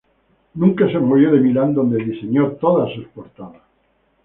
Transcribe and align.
Nunca 0.55 0.87
se 0.91 0.97
movió 0.97 1.31
de 1.31 1.39
Milán, 1.41 1.75
donde 1.75 2.03
diseño 2.03 2.53
todas 2.53 2.91
sus 2.95 3.05
portadas. 3.09 3.61